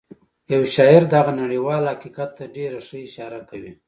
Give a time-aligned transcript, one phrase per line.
[0.53, 3.71] یو شاعر دغه نړیوال حقیقت ته ډېره ښه اشاره کوي